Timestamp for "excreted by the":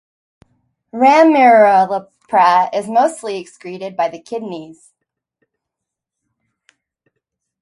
3.39-4.19